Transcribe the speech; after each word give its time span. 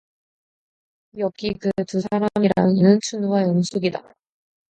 여기 1.19 1.53
그 1.53 1.69
두 1.87 2.01
사람이라는 2.01 2.75
이는 2.75 2.99
춘우와 3.03 3.43
영숙이다. 3.43 4.01